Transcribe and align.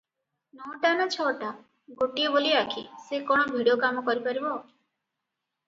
ନଅଟା 0.59 0.93
ନା 1.01 1.05
ଛଅଟା! 1.15 1.51
ଗୋଟାଏ 1.99 2.33
ବୋଲି 2.37 2.55
ଆଖି, 2.63 2.85
ସେ 3.05 3.21
କଣ 3.29 3.47
ଭିଡ଼ 3.55 3.79
କାମ 3.87 4.07
କରିପାରିବ? 4.11 4.59